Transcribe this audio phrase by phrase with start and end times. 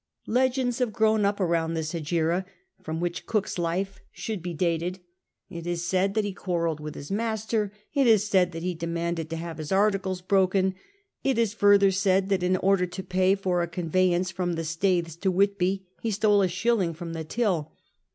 [0.25, 2.43] Legends have grown up around this Hejira,
[2.81, 4.99] from which Cook's life should be dated.
[5.47, 9.29] It is said that he quarrelled with his master; it is said that he demanded
[9.29, 10.73] to have his articles broken;
[11.23, 15.15] it is further said that, in order to pay for a conveyance from the Staithes
[15.17, 17.71] to Whitby, he stole a shilling from the till.